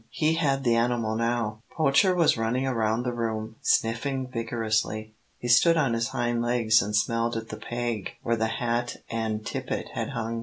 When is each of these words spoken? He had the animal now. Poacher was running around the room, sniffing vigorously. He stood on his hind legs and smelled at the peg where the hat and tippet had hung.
He 0.09 0.33
had 0.33 0.63
the 0.63 0.75
animal 0.75 1.15
now. 1.15 1.61
Poacher 1.77 2.15
was 2.15 2.35
running 2.35 2.65
around 2.65 3.03
the 3.03 3.13
room, 3.13 3.57
sniffing 3.61 4.27
vigorously. 4.31 5.13
He 5.37 5.47
stood 5.47 5.77
on 5.77 5.93
his 5.93 6.07
hind 6.07 6.41
legs 6.41 6.81
and 6.81 6.95
smelled 6.95 7.37
at 7.37 7.49
the 7.49 7.57
peg 7.57 8.13
where 8.23 8.35
the 8.35 8.47
hat 8.47 8.95
and 9.11 9.45
tippet 9.45 9.89
had 9.93 10.09
hung. 10.09 10.39